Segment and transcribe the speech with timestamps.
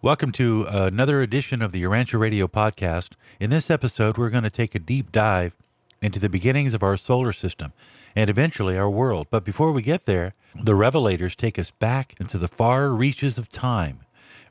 [0.00, 3.14] Welcome to another edition of the Urantia Radio podcast.
[3.40, 5.56] In this episode, we're going to take a deep dive
[6.00, 7.72] into the beginnings of our solar system
[8.14, 9.26] and eventually our world.
[9.28, 13.48] But before we get there, the revelators take us back into the far reaches of
[13.48, 14.02] time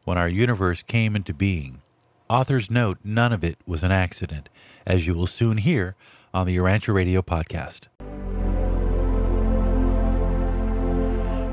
[0.03, 1.81] when our universe came into being.
[2.29, 4.49] Authors note none of it was an accident,
[4.85, 5.95] as you will soon hear
[6.33, 7.87] on the Urantia Radio podcast.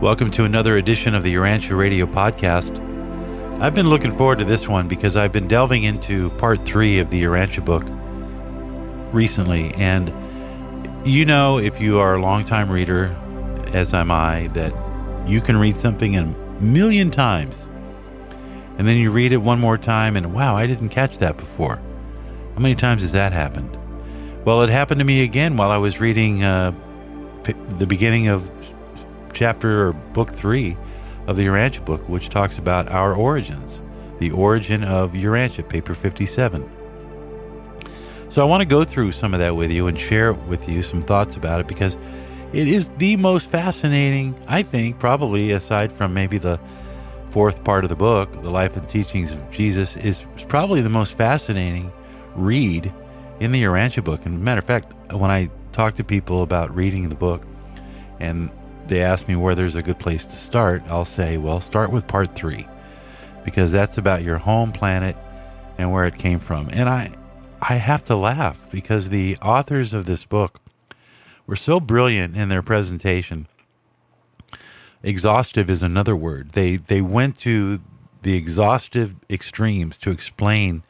[0.00, 2.93] Welcome to another edition of the Urantia Radio podcast.
[3.60, 7.10] I've been looking forward to this one because I've been delving into part three of
[7.10, 7.84] the Urantia book
[9.14, 9.72] recently.
[9.76, 10.12] And
[11.06, 13.16] you know, if you are a longtime reader,
[13.72, 14.74] as am I, that
[15.28, 17.70] you can read something a million times
[18.76, 21.76] and then you read it one more time and wow, I didn't catch that before.
[22.54, 23.78] How many times has that happened?
[24.44, 26.72] Well, it happened to me again while I was reading uh,
[27.44, 28.50] the beginning of
[29.32, 30.76] chapter or book three
[31.26, 33.82] of the Urantia book, which talks about our origins,
[34.18, 36.70] the origin of Urantia, paper 57.
[38.28, 40.82] So I want to go through some of that with you and share with you
[40.82, 41.96] some thoughts about it because
[42.52, 46.60] it is the most fascinating, I think, probably aside from maybe the
[47.30, 51.14] fourth part of the book, The Life and Teachings of Jesus, is probably the most
[51.14, 51.92] fascinating
[52.34, 52.92] read
[53.40, 54.24] in the Urantia book.
[54.26, 57.42] And matter of fact, when I talk to people about reading the book
[58.20, 58.50] and
[58.88, 62.06] they ask me where there's a good place to start, I'll say, well, start with
[62.06, 62.66] part three,
[63.44, 65.16] because that's about your home planet
[65.78, 66.68] and where it came from.
[66.72, 67.12] And I,
[67.60, 70.60] I have to laugh because the authors of this book
[71.46, 73.46] were so brilliant in their presentation.
[75.02, 76.52] Exhaustive is another word.
[76.52, 77.80] They they went to
[78.22, 80.82] the exhaustive extremes to explain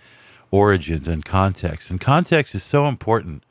[0.53, 1.91] origins and context.
[1.91, 3.42] And context is so important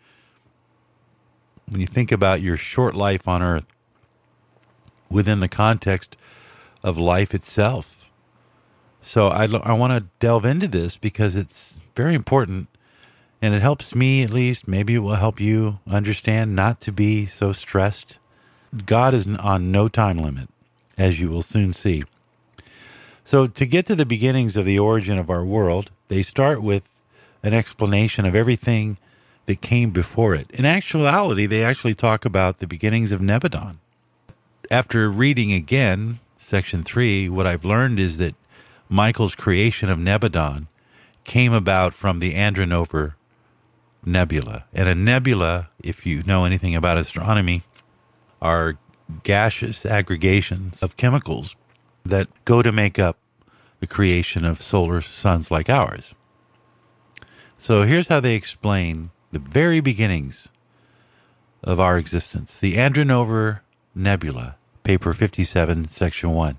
[1.70, 3.68] when you think about your short life on earth
[5.14, 6.18] within the context
[6.84, 8.10] of life itself.
[9.00, 12.68] So I, I want to delve into this because it's very important
[13.42, 14.68] and it helps me at least.
[14.68, 18.18] Maybe it will help you understand not to be so stressed.
[18.86, 20.50] God is on no time limit,
[20.98, 22.04] as you will soon see.
[23.26, 26.90] So, to get to the beginnings of the origin of our world, they start with
[27.42, 28.98] an explanation of everything
[29.46, 30.50] that came before it.
[30.52, 33.78] In actuality, they actually talk about the beginnings of Nebadon
[34.72, 38.36] after reading again section three, what I've learned is that
[38.90, 40.68] Michael's creation of Nebadon
[41.24, 43.16] came about from the Andronover
[44.06, 44.66] Nebula.
[44.74, 47.64] And a nebula, if you know anything about astronomy,
[48.42, 48.78] are
[49.24, 51.56] gaseous aggregations of chemicals
[52.04, 53.18] that go to make up
[53.80, 56.16] the creation of solar suns like ours.
[57.58, 60.50] So here's how they explain the very beginnings
[61.64, 62.60] of our existence.
[62.60, 63.62] The Andronover
[63.96, 66.58] Nebula paper 57, section 1.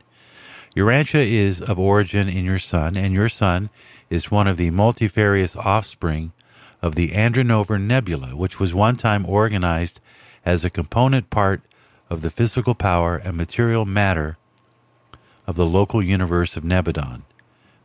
[0.77, 3.71] Urantia is of origin in your sun, and your sun
[4.09, 6.33] is one of the multifarious offspring
[6.81, 10.01] of the Andronover Nebula, which was one time organized
[10.45, 11.63] as a component part
[12.09, 14.37] of the physical power and material matter
[15.47, 17.23] of the local universe of Nebadon.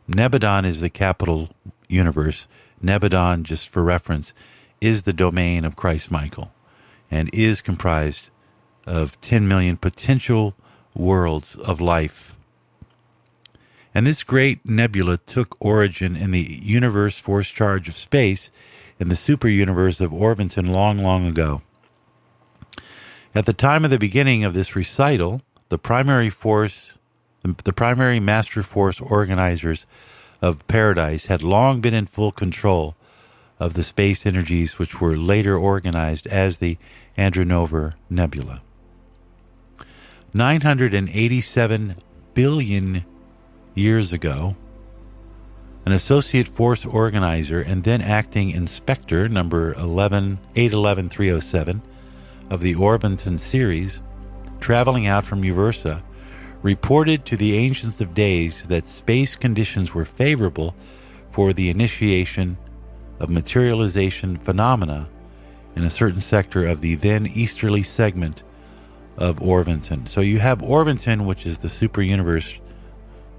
[0.08, 1.50] Nebadon is the capital
[1.88, 2.48] universe.
[2.82, 4.32] Nebadon, just for reference,
[4.80, 6.52] is the domain of Christ Michael
[7.10, 8.30] and is comprised
[8.86, 10.54] of 10 million potential
[10.94, 12.36] worlds of life.
[13.94, 18.50] And this great nebula took origin in the universe force charge of space
[18.98, 21.62] in the super universe of Orvonton long, long ago.
[23.34, 26.98] At the time of the beginning of this recital, the primary force,
[27.42, 29.86] the primary master force organizers
[30.42, 32.96] of paradise had long been in full control
[33.58, 36.78] of the space energies which were later organized as the
[37.16, 38.62] Andronover Nebula.
[40.32, 41.96] 987
[42.34, 43.04] billion
[43.74, 44.54] years ago,
[45.84, 51.82] an associate force organizer and then acting inspector number 11 811307
[52.48, 54.02] of the Orvonton series,
[54.60, 56.00] traveling out from Uversa,
[56.62, 60.76] reported to the Ancients of Days that space conditions were favorable
[61.30, 62.56] for the initiation
[63.18, 65.08] of materialization phenomena
[65.74, 68.44] in a certain sector of the then easterly segment
[69.20, 70.08] of Orvonton.
[70.08, 72.58] So you have Orvonton, which is the super universe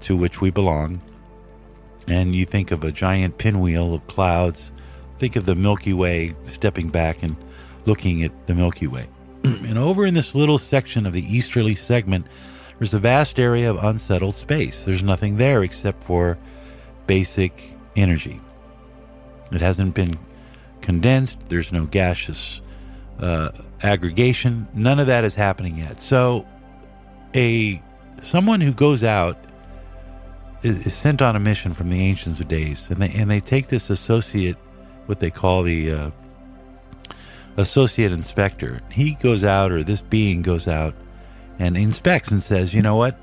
[0.00, 1.02] to which we belong,
[2.08, 4.72] and you think of a giant pinwheel of clouds.
[5.18, 7.36] Think of the Milky Way stepping back and
[7.84, 9.08] looking at the Milky Way.
[9.44, 12.26] and over in this little section of the easterly segment,
[12.78, 14.84] there's a vast area of unsettled space.
[14.84, 16.38] There's nothing there except for
[17.06, 18.40] basic energy.
[19.52, 20.18] It hasn't been
[20.80, 22.62] condensed, there's no gaseous
[23.22, 23.52] uh,
[23.82, 24.68] aggregation.
[24.74, 26.00] None of that is happening yet.
[26.00, 26.44] So,
[27.34, 27.80] a
[28.20, 29.38] someone who goes out
[30.62, 33.40] is, is sent on a mission from the ancients of days, and they and they
[33.40, 34.56] take this associate,
[35.06, 36.10] what they call the uh,
[37.56, 38.80] associate inspector.
[38.90, 40.94] He goes out, or this being goes out,
[41.58, 43.16] and inspects and says, "You know what?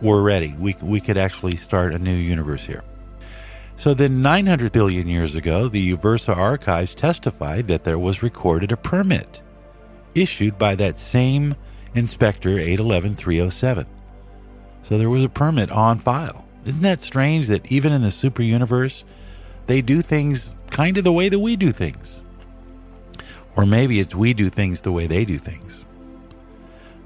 [0.00, 0.54] We're ready.
[0.58, 2.82] We we could actually start a new universe here."
[3.76, 8.76] So then, 900 billion years ago, the Uversa archives testified that there was recorded a
[8.76, 9.42] permit
[10.14, 11.54] issued by that same
[11.94, 13.86] inspector 811307.
[14.82, 16.46] So there was a permit on file.
[16.64, 19.04] Isn't that strange that even in the super universe,
[19.66, 22.22] they do things kind of the way that we do things?
[23.56, 25.84] Or maybe it's we do things the way they do things.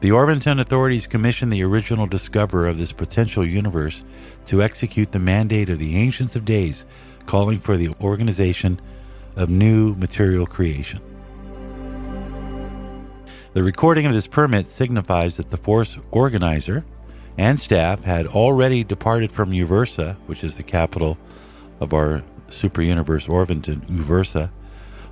[0.00, 4.02] The Orvonton authorities commissioned the original discoverer of this potential universe
[4.46, 6.84] to execute the mandate of the Ancients of Days,
[7.26, 8.80] calling for the organization
[9.36, 11.00] of new material creation.
[13.52, 16.84] The recording of this permit signifies that the force organizer
[17.36, 21.18] and staff had already departed from Uversa, which is the capital
[21.80, 24.50] of our super universe Orvonton, Uversa,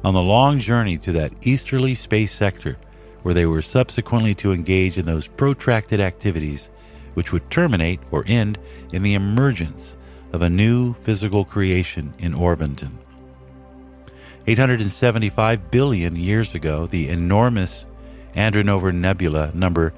[0.05, 2.77] on the long journey to that easterly space sector
[3.23, 6.71] where they were subsequently to engage in those protracted activities
[7.19, 8.57] which would terminate or end
[8.93, 9.97] in the emergence
[10.33, 12.93] of a new physical creation in Orvonton.
[14.47, 17.87] 875 billion years ago, the enormous
[18.37, 19.93] Andronover Nebula number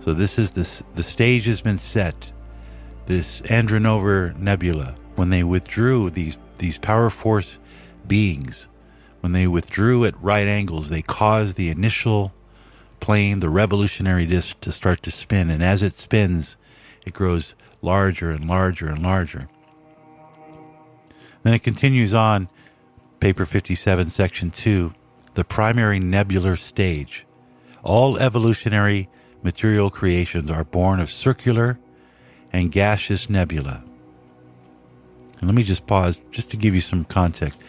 [0.00, 2.32] So this is this the stage has been set
[3.08, 7.58] this Andronover Nebula, when they withdrew these these power force
[8.06, 8.68] beings,
[9.20, 12.34] when they withdrew at right angles, they caused the initial
[13.00, 16.58] plane, the revolutionary disk, to start to spin, and as it spins,
[17.06, 19.48] it grows larger and larger and larger.
[21.44, 22.50] Then it continues on,
[23.20, 24.92] paper 57, section 2,
[25.32, 27.24] the primary nebular stage.
[27.82, 29.08] All evolutionary
[29.42, 31.78] material creations are born of circular
[32.52, 33.82] and gaseous nebula.
[35.38, 37.60] And let me just pause just to give you some context.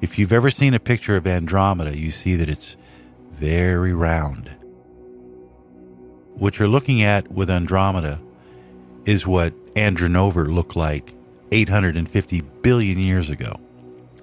[0.00, 2.76] If you've ever seen a picture of Andromeda, you see that it's
[3.32, 4.50] very round.
[6.34, 8.20] What you're looking at with Andromeda
[9.04, 11.14] is what Andronover looked like
[11.50, 13.58] 850 billion years ago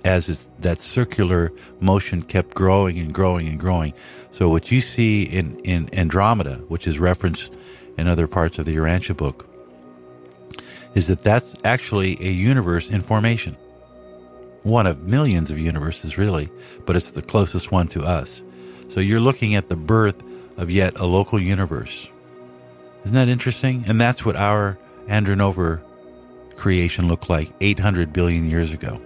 [0.06, 3.94] as that circular motion kept growing and growing and growing.
[4.30, 7.52] So what you see in, in Andromeda, which is referenced
[7.98, 9.50] in other parts of the Urantia book,
[10.96, 13.56] is that that's actually a universe in formation.
[14.64, 16.50] One of millions of universes, really,
[16.86, 18.42] but it's the closest one to us.
[18.88, 20.24] So you're looking at the birth
[20.58, 22.10] of yet a local universe.
[23.04, 23.84] Isn't that interesting?
[23.88, 25.84] And that's what our Andronover
[26.56, 29.00] creation looked like 800 billion years ago.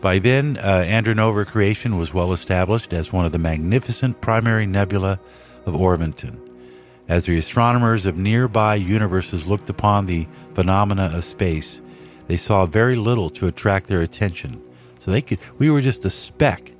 [0.00, 5.18] By then, uh, Andronover creation was well established as one of the magnificent primary nebula
[5.66, 6.45] of Orvonton.
[7.08, 11.80] As the astronomers of nearby universes looked upon the phenomena of space,
[12.26, 14.60] they saw very little to attract their attention.
[14.98, 16.72] So they could we were just a speck.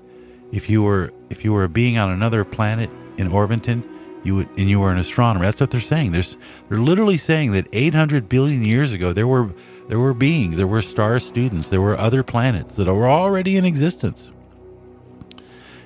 [0.50, 3.85] If you were if you were a being on another planet in Orvonton,
[4.25, 5.45] you would and you were an astronomer.
[5.45, 6.11] That's what they're saying.
[6.11, 6.37] There's
[6.68, 9.52] they're literally saying that 800 billion years ago there were
[9.88, 13.64] there were beings, there were star students, there were other planets that were already in
[13.64, 14.33] existence.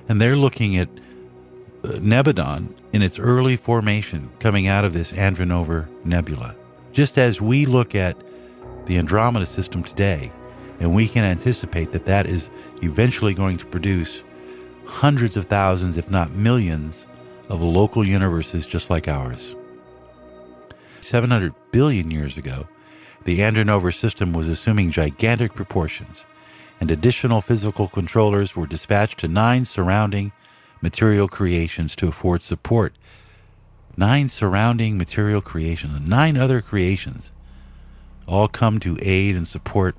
[0.09, 0.89] And they're looking at
[1.81, 6.55] Nebadon in its early formation coming out of this Andronover Nebula.
[6.91, 8.17] Just as we look at
[8.85, 10.31] the Andromeda system today,
[10.79, 12.49] and we can anticipate that that is
[12.81, 14.23] eventually going to produce
[14.85, 17.07] hundreds of thousands, if not millions,
[17.49, 19.55] of local universes just like ours.
[21.01, 22.67] 700 billion years ago,
[23.23, 26.25] the Andronover system was assuming gigantic proportions
[26.79, 30.31] and additional physical controllers were dispatched to nine surrounding
[30.81, 32.93] material creations to afford support.
[33.97, 37.33] Nine surrounding material creations, nine other creations,
[38.27, 39.95] all come to aid and support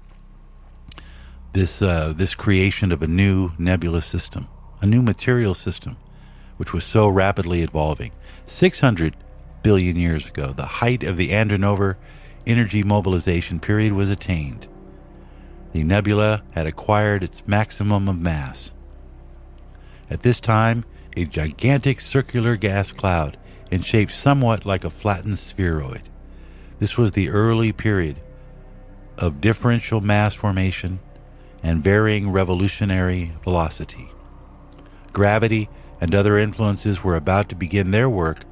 [1.53, 4.49] this uh, this creation of a new nebula system,
[4.81, 5.97] a new material system,
[6.57, 8.13] which was so rapidly evolving.
[8.47, 9.15] Six hundred
[9.63, 11.97] billion years ago, the height of the Andronover
[12.47, 14.67] energy mobilization period was attained.
[15.73, 18.73] The nebula had acquired its maximum of mass.
[20.13, 20.85] At this time,
[21.17, 23.39] a gigantic circular gas cloud
[23.71, 26.03] in shape somewhat like a flattened spheroid.
[26.81, 28.21] This was the early period
[29.17, 31.01] of differential mass formation
[31.63, 34.11] and varying revolutionary velocity.
[35.15, 38.45] Gravity and other influences were about to begin their work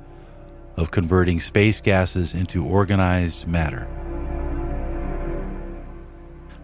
[0.79, 3.87] of converting space gases into organized matter.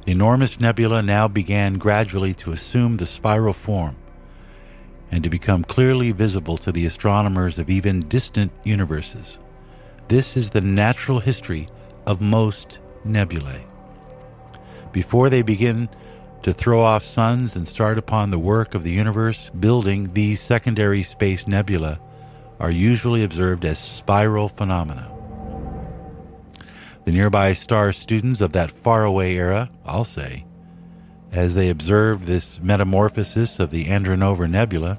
[0.07, 3.99] The enormous nebula now began gradually to assume the spiral form
[5.11, 9.39] and to become clearly visible to the astronomers of even distant universes.
[10.09, 11.69] This is the natural history
[12.07, 13.67] of most nebulae.
[14.93, 15.89] Before they begin
[16.43, 21.03] to throw off suns and start upon the work of the universe building, these secondary
[21.03, 22.01] space nebula
[22.61, 25.13] are usually observed as spiral phenomena.
[27.05, 30.45] The nearby star students of that faraway era, I'll say,
[31.37, 34.99] as they observed this metamorphosis of the Andronover Nebula,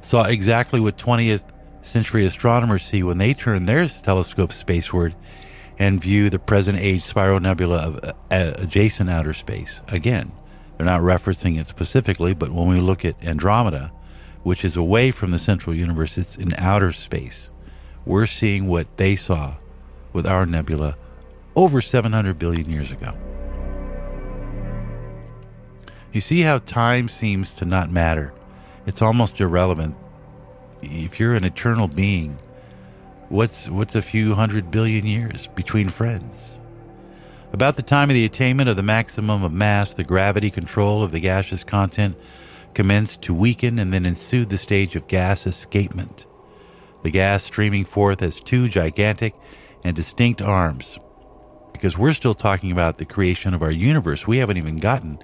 [0.00, 1.44] saw exactly what 20th
[1.82, 5.14] century astronomers see when they turn their telescopes spaceward
[5.78, 9.82] and view the present age spiral nebula of uh, adjacent outer space.
[9.88, 10.32] Again,
[10.76, 13.92] they're not referencing it specifically, but when we look at Andromeda,
[14.42, 17.50] which is away from the central universe, it's in outer space.
[18.04, 19.56] We're seeing what they saw
[20.12, 20.96] with our nebula
[21.54, 23.12] over 700 billion years ago.
[26.16, 28.32] You see how time seems to not matter.
[28.86, 29.96] It's almost irrelevant.
[30.80, 32.40] If you're an eternal being,
[33.28, 36.56] what's what's a few hundred billion years between friends?
[37.52, 41.12] About the time of the attainment of the maximum of mass, the gravity control of
[41.12, 42.16] the gaseous content
[42.72, 46.24] commenced to weaken and then ensued the stage of gas escapement.
[47.02, 49.34] The gas streaming forth as two gigantic
[49.84, 50.98] and distinct arms.
[51.74, 55.18] Because we're still talking about the creation of our universe, we haven't even gotten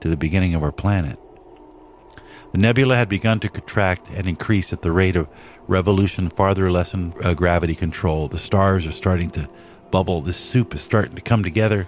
[0.00, 1.18] to the beginning of our planet.
[2.52, 5.28] The nebula had begun to contract and increase at the rate of
[5.66, 8.28] revolution farther lessen uh, gravity control.
[8.28, 9.48] The stars are starting to
[9.90, 10.22] bubble.
[10.22, 11.86] This soup is starting to come together.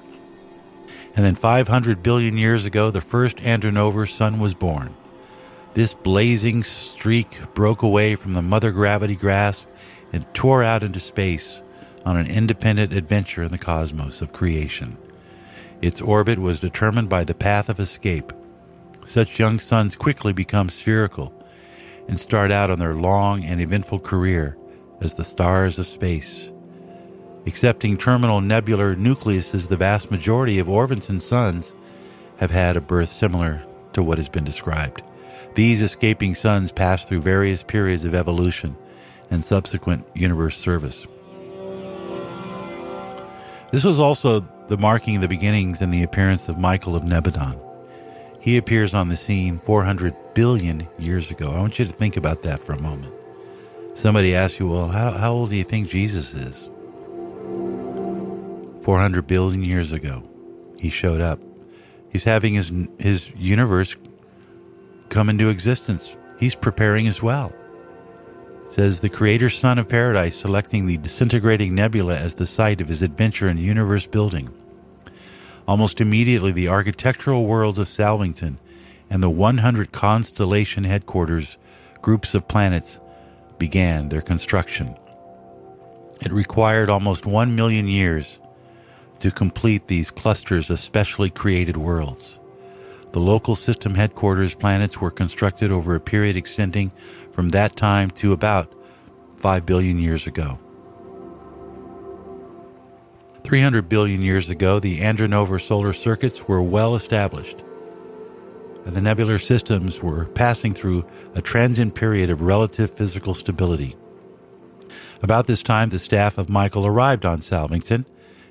[1.17, 4.95] And then 500 billion years ago, the first Andronover sun was born.
[5.75, 9.69] This blazing streak broke away from the mother gravity grasp
[10.13, 11.63] and tore out into space
[12.05, 14.97] on an independent adventure in the cosmos of creation.
[15.83, 18.33] Its orbit was determined by the path of escape.
[19.05, 21.35] Such young suns quickly become spherical
[22.07, 24.59] and start out on their long and eventful career
[25.01, 26.51] as the stars of space.
[27.47, 31.73] Excepting terminal nebular nucleuses, the vast majority of Orvonton suns
[32.39, 33.63] have had a birth similar
[33.95, 35.03] to what has been described.
[35.55, 38.77] These escaping suns pass through various periods of evolution
[39.31, 41.07] and subsequent universe service.
[43.73, 47.61] This was also the marking the beginnings and the appearance of Michael of Nebadon.
[48.39, 51.51] He appears on the scene 400 billion years ago.
[51.51, 53.13] I want you to think about that for a moment.
[53.97, 56.71] Somebody asks you, well, how, how old do you think Jesus is?
[58.85, 60.23] 400 billion years ago,
[60.79, 61.41] he showed up.
[62.09, 63.97] He's having his, his universe
[65.09, 66.17] come into existence.
[66.39, 67.53] He's preparing as well
[68.69, 73.03] says the creator son of paradise selecting the disintegrating nebula as the site of his
[73.03, 74.49] adventure in universe building.
[75.71, 78.57] Almost immediately, the architectural worlds of Salvington
[79.09, 81.59] and the 100 constellation headquarters
[82.03, 82.99] groups of planets
[83.57, 84.97] began their construction.
[86.23, 88.41] It required almost 1 million years
[89.21, 92.41] to complete these clusters of specially created worlds.
[93.13, 96.91] The local system headquarters planets were constructed over a period extending
[97.31, 98.75] from that time to about
[99.37, 100.59] 5 billion years ago.
[103.51, 107.65] 300 billion years ago, the Andronover solar circuits were well established,
[108.85, 111.05] and the nebular systems were passing through
[111.35, 113.97] a transient period of relative physical stability.
[115.21, 118.07] About this time, the staff of Michael arrived on Salvington,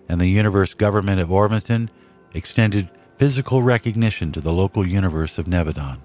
[0.09, 1.87] and the universe government of Orvonton
[2.33, 5.99] extended physical recognition to the local universe of Nebadon.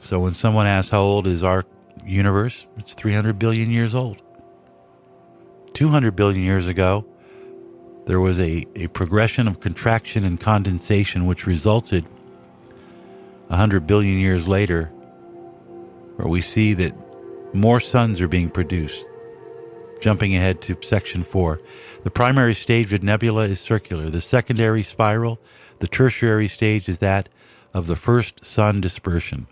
[0.00, 1.62] So when someone asks how old is our
[2.04, 4.20] universe, it's 300 billion years old.
[5.74, 7.06] 200 billion years ago,
[8.06, 12.04] there was a, a progression of contraction and condensation which resulted
[13.48, 14.86] 100 billion years later
[16.16, 16.94] where we see that
[17.54, 19.04] more suns are being produced.
[20.00, 21.60] Jumping ahead to section 4.
[22.02, 24.10] The primary stage of nebula is circular.
[24.10, 25.38] The secondary spiral,
[25.78, 27.28] the tertiary stage is that
[27.72, 29.46] of the first sun dispersion.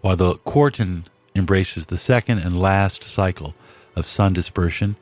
[0.00, 3.54] While the quartan embraces the second and last cycle
[3.94, 4.96] of sun dispersion.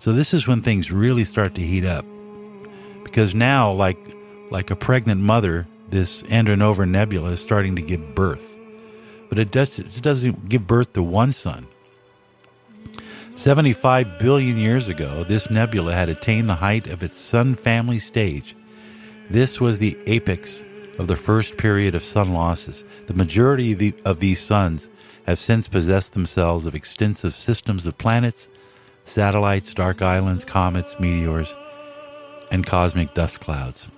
[0.00, 2.04] So this is when things really start to heat up.
[3.04, 3.98] Because now, like
[4.50, 8.58] like a pregnant mother, this Andronover Nebula is starting to give birth.
[9.28, 11.68] But it, does, it doesn't give birth to one sun.
[13.36, 18.56] 75 billion years ago, this nebula had attained the height of its sun family stage.
[19.30, 20.64] This was the apex
[20.98, 22.84] of the first period of sun losses.
[23.06, 24.88] The majority of, the, of these suns
[25.26, 28.48] have since possessed themselves of extensive systems of planets,
[29.10, 31.56] satellites, dark islands, comets, meteors,
[32.50, 33.88] and cosmic dust clouds.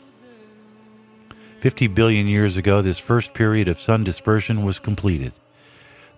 [1.61, 5.35] 50 billion years ago, this first period of sun dispersion was completed.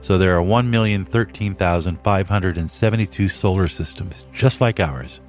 [0.00, 5.20] So there are 1,013,572 solar systems, just like ours.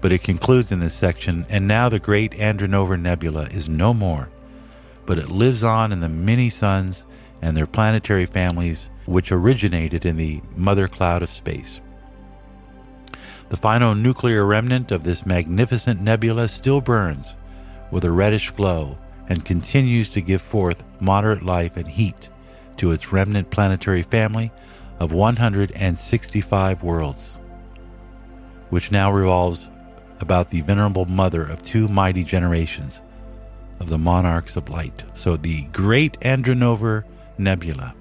[0.00, 4.30] But it concludes in this section, and now the great Andronover Nebula is no more,
[5.06, 7.04] but it lives on in the many suns
[7.42, 11.80] and their planetary families which originated in the mother cloud of space.
[13.48, 17.34] The final nuclear remnant of this magnificent nebula still burns
[17.90, 18.96] with a reddish glow
[19.28, 22.30] and continues to give forth moderate life and heat
[22.76, 24.52] to its remnant planetary family
[25.00, 27.38] of 165 worlds,
[28.68, 29.69] which now revolves
[30.20, 33.02] about the venerable mother of two mighty generations
[33.80, 35.02] of the monarchs of light.
[35.14, 37.04] So the great Andronover
[37.38, 37.94] Nebula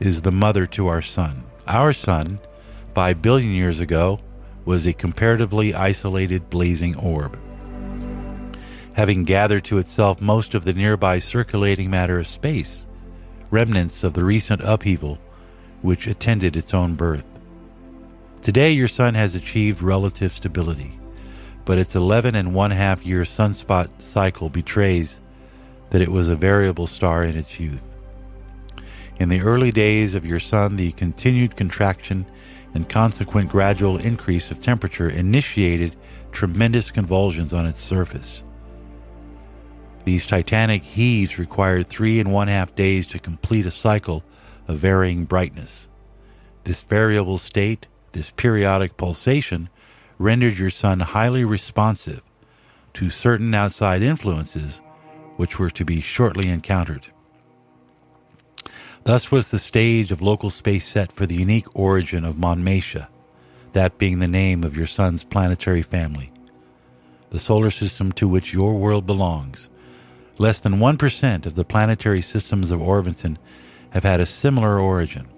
[0.00, 1.44] is the mother to our sun.
[1.66, 2.40] Our sun,
[2.94, 4.20] five billion years ago,
[4.64, 7.38] was a comparatively isolated blazing orb.
[8.96, 12.84] Having gathered to itself most of the nearby circulating matter of space,
[13.50, 15.18] remnants of the recent upheaval
[15.80, 17.24] which attended its own birth.
[18.42, 20.98] Today, your sun has achieved relative stability
[21.68, 25.20] but its 11 and one half year sunspot cycle betrays
[25.90, 27.94] that it was a variable star in its youth.
[29.18, 32.24] In the early days of your sun, the continued contraction
[32.72, 35.94] and consequent gradual increase of temperature initiated
[36.32, 38.42] tremendous convulsions on its surface.
[40.06, 44.24] These titanic heaves required three and one half days to complete a cycle
[44.68, 45.86] of varying brightness.
[46.64, 49.68] This variable state, this periodic pulsation,
[50.18, 52.22] rendered your sun highly responsive
[52.94, 54.82] to certain outside influences
[55.36, 57.06] which were to be shortly encountered.
[59.04, 63.08] Thus was the stage of local space set for the unique origin of Monmatia,
[63.72, 66.32] that being the name of your sun's planetary family,
[67.30, 69.70] the solar system to which your world belongs.
[70.38, 73.38] Less than 1% of the planetary systems of Orvonton
[73.90, 75.28] have had a similar origin.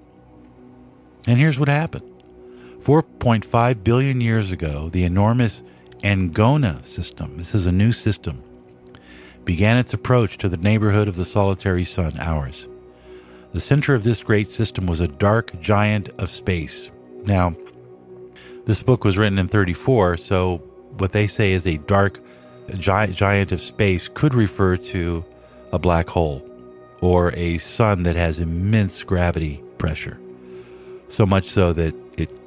[1.27, 2.10] And here's what happened
[2.81, 5.63] 4.5 billion years ago, the enormous
[6.03, 8.43] Angona system, this is a new system,
[9.45, 12.69] began its approach to the neighborhood of the solitary sun, ours.
[13.53, 16.91] The center of this great system was a dark giant of space.
[17.25, 17.53] Now,
[18.65, 20.59] this book was written in 34, so
[20.97, 22.21] what they say is a dark
[22.79, 25.23] giant, giant of space could refer to
[25.73, 26.49] a black hole
[27.03, 30.19] or a sun that has immense gravity pressure.
[31.09, 31.95] So much so that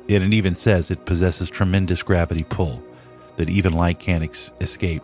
[0.08, 2.84] it, it even says it possesses tremendous gravity pull
[3.38, 5.04] that even light can't ex- escape.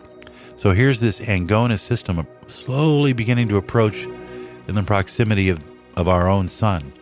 [0.56, 4.04] So here's this Angona system slowly beginning to approach
[4.68, 5.58] in the proximity of,
[5.96, 6.92] of our own sun.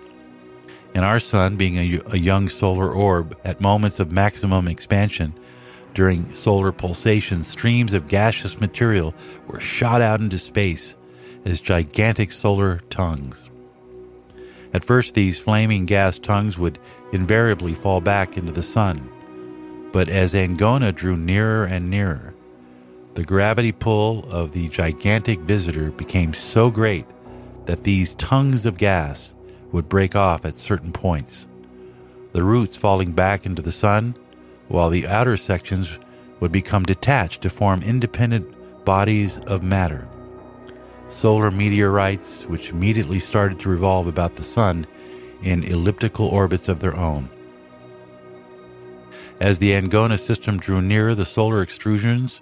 [0.94, 5.34] And our sun, being a, a young solar orb at moments of maximum expansion
[5.94, 9.14] during solar pulsations, streams of gaseous material
[9.46, 10.96] were shot out into space
[11.44, 13.50] as gigantic solar tongues.
[14.72, 16.78] At first, these flaming gas tongues would
[17.12, 19.10] invariably fall back into the sun.
[19.92, 22.34] But as Angona drew nearer and nearer,
[23.14, 27.06] the gravity pull of the gigantic visitor became so great
[27.66, 29.34] that these tongues of gas
[29.72, 31.46] would break off at certain points,
[32.32, 34.14] the roots falling back into the sun,
[34.68, 35.98] while the outer sections
[36.40, 40.08] would become detached to form independent bodies of matter.
[41.08, 44.86] Solar meteorites, which immediately started to revolve about the sun
[45.42, 47.30] in elliptical orbits of their own.
[49.40, 52.40] As the Angona system drew nearer, the solar extrusions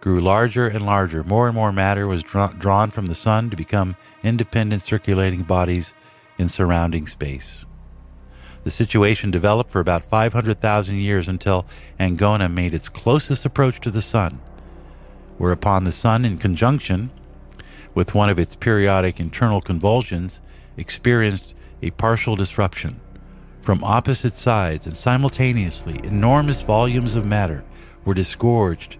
[0.00, 1.24] grew larger and larger.
[1.24, 5.94] More and more matter was drawn from the sun to become independent circulating bodies
[6.36, 7.64] in surrounding space.
[8.64, 11.66] The situation developed for about 500,000 years until
[11.98, 14.40] Angona made its closest approach to the sun,
[15.38, 17.10] whereupon the sun, in conjunction
[17.94, 20.40] with one of its periodic internal convulsions,
[20.76, 21.54] experienced
[21.84, 22.98] a partial disruption.
[23.60, 27.62] From opposite sides and simultaneously, enormous volumes of matter
[28.06, 28.96] were disgorged.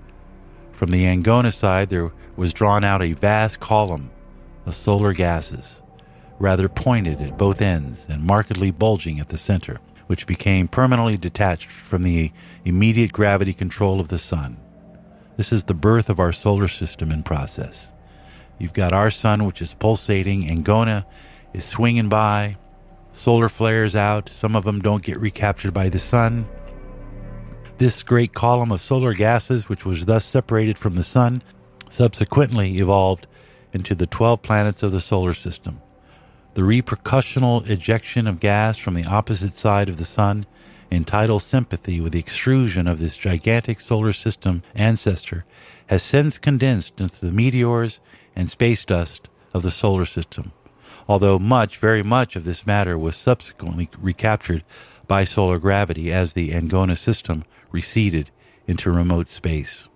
[0.72, 4.10] From the Angona side, there was drawn out a vast column
[4.66, 5.80] of solar gases,
[6.38, 11.70] rather pointed at both ends and markedly bulging at the center, which became permanently detached
[11.70, 12.32] from the
[12.66, 14.58] immediate gravity control of the sun.
[15.38, 17.94] This is the birth of our solar system in process.
[18.58, 20.42] You've got our sun, which is pulsating.
[20.42, 21.06] Angona
[21.54, 22.58] is swinging by.
[23.14, 24.28] Solar flares out.
[24.28, 26.46] Some of them don't get recaptured by the sun.
[27.78, 31.40] This great column of solar gases, which was thus separated from the sun,
[31.88, 33.26] subsequently evolved
[33.72, 35.80] into the 12 planets of the solar system.
[36.54, 40.44] The repercussional ejection of gas from the opposite side of the sun
[41.02, 45.44] tidal sympathy with the extrusion of this gigantic solar system ancestor
[45.88, 47.98] has since condensed into the meteors
[48.36, 50.52] and space dust of the solar system
[51.08, 54.62] although much, very much of this matter was subsequently recaptured
[55.06, 58.30] by solar gravity as the Angona system receded
[58.66, 59.88] into remote space.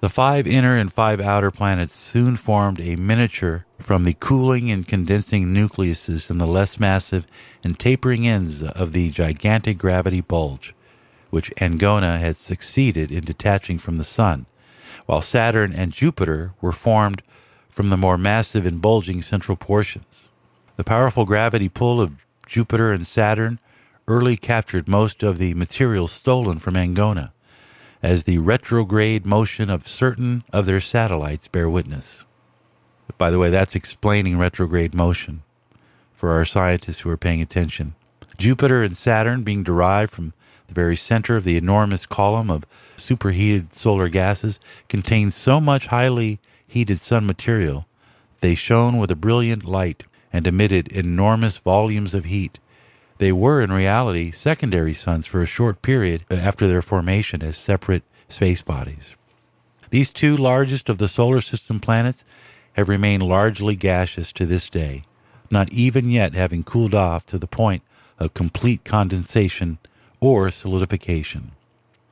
[0.00, 4.86] The five inner and five outer planets soon formed a miniature from the cooling and
[4.86, 7.26] condensing nucleuses in the less massive
[7.64, 10.74] and tapering ends of the gigantic gravity bulge,
[11.30, 14.46] which Angona had succeeded in detaching from the Sun,
[15.06, 17.22] while Saturn and Jupiter were formed
[17.76, 20.30] from the more massive and bulging central portions.
[20.76, 22.14] The powerful gravity pull of
[22.46, 23.58] Jupiter and Saturn
[24.08, 27.32] early captured most of the material stolen from Angona,
[28.02, 32.24] as the retrograde motion of certain of their satellites bear witness.
[33.18, 35.42] By the way, that's explaining retrograde motion
[36.14, 37.94] for our scientists who are paying attention.
[38.38, 40.32] Jupiter and Saturn being derived from
[40.66, 42.64] the very center of the enormous column of
[42.96, 47.86] superheated solar gases contain so much highly heated sun material,
[48.40, 52.58] they shone with a brilliant light and emitted enormous volumes of heat.
[53.18, 58.02] They were, in reality, secondary suns for a short period after their formation as separate
[58.28, 59.16] space bodies.
[59.90, 62.24] These two largest of the solar system planets
[62.74, 65.04] have remained largely gaseous to this day,
[65.50, 67.82] not even yet having cooled off to the point
[68.18, 69.78] of complete condensation
[70.20, 71.52] or solidification.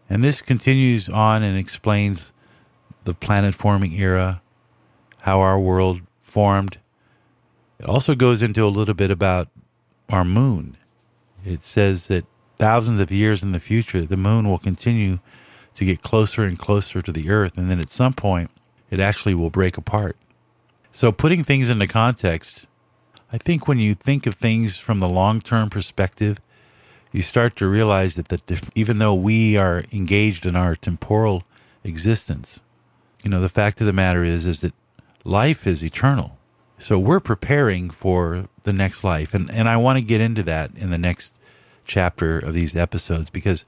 [0.08, 2.32] And this continues on and explains
[3.04, 4.40] the planet forming era,
[5.24, 6.76] how our world formed.
[7.78, 9.48] It also goes into a little bit about
[10.10, 10.76] our moon.
[11.46, 15.20] It says that thousands of years in the future, the moon will continue
[15.76, 17.56] to get closer and closer to the earth.
[17.56, 18.50] And then at some point,
[18.90, 20.18] it actually will break apart.
[20.92, 22.66] So, putting things into context,
[23.32, 26.38] I think when you think of things from the long term perspective,
[27.12, 31.44] you start to realize that, that even though we are engaged in our temporal
[31.82, 32.60] existence,
[33.22, 34.74] you know, the fact of the matter is, is that
[35.24, 36.38] life is eternal.
[36.78, 39.34] So we're preparing for the next life.
[39.34, 41.36] And, and I want to get into that in the next
[41.84, 43.64] chapter of these episodes because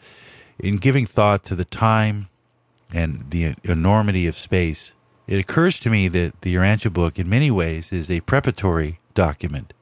[0.59, 2.29] in giving thought to the time
[2.95, 4.95] and the enormity of space,
[5.27, 9.73] it occurs to me that the Urantia book, in many ways, is a preparatory document.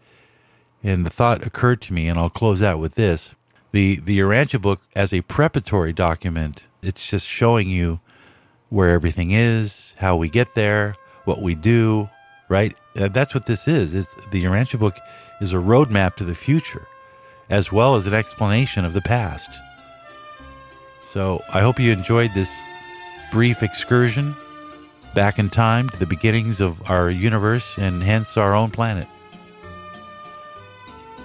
[0.83, 3.35] And the thought occurred to me, and I'll close out with this:
[3.73, 8.01] the the Urantia book, as a preparatory document, it's just showing you
[8.71, 12.09] where everything is, how we get there, what we do.
[12.49, 12.77] Right?
[12.97, 13.95] Uh, that's what this is.
[13.95, 14.97] Is the Urantia book
[15.41, 16.87] is a roadmap to the future,
[17.51, 19.51] as well as an explanation of the past.
[21.11, 22.55] So I hope you enjoyed this
[23.31, 24.35] brief excursion
[25.15, 29.07] back in time to the beginnings of our universe and hence our own planet.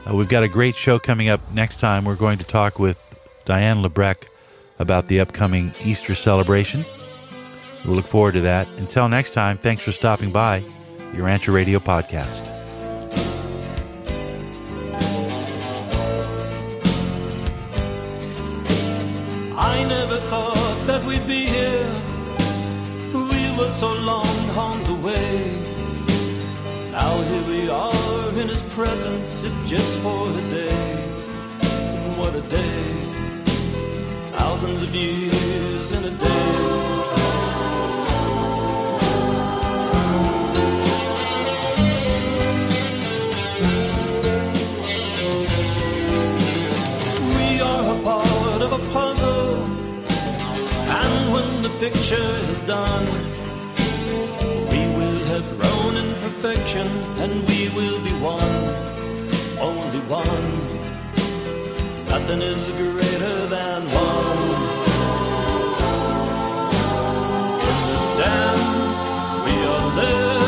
[0.07, 2.05] Uh, we've got a great show coming up next time.
[2.05, 3.05] We're going to talk with
[3.45, 4.27] Diane Lebrecht
[4.77, 6.85] about the upcoming Easter celebration.
[7.85, 8.67] We look forward to that.
[8.77, 10.57] Until next time, thanks for stopping by
[11.13, 12.41] your Urantia Radio podcast.
[19.57, 21.91] I never thought that we'd be here
[23.13, 25.79] We were so long on the way.
[26.91, 30.95] Now here we are in his presence, if just for a day.
[32.17, 32.83] What a day!
[34.37, 36.38] Thousands of years in a day.
[48.91, 49.55] Puzzle,
[50.99, 53.07] and when the picture is done
[54.71, 56.87] we will have grown in perfection,
[57.23, 58.65] and we will be one,
[59.59, 60.51] only one.
[62.07, 64.39] Nothing is greater than one.
[67.69, 68.99] In this dance,
[69.45, 70.38] we are led